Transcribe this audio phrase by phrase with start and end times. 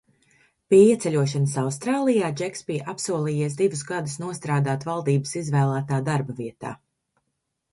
[0.73, 6.75] Pie ieceļošanas Austrālijā Džeks bija apsolījies divus gadus nostrādāt valdības izvēlētā darba vietā.